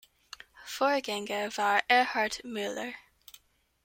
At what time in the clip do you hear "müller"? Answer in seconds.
2.43-2.91